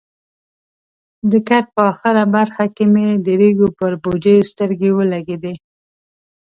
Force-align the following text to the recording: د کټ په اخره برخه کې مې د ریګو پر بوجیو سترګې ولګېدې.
د 1.31 1.33
کټ 1.49 1.65
په 1.75 1.81
اخره 1.91 2.23
برخه 2.35 2.65
کې 2.75 2.85
مې 2.93 3.07
د 3.25 3.27
ریګو 3.39 3.67
پر 3.79 3.91
بوجیو 4.03 4.47
سترګې 4.51 4.89
ولګېدې. 4.93 5.53